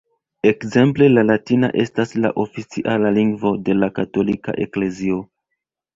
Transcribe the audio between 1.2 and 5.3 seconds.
latina estas la oficiala lingvo de la katolika eklezio.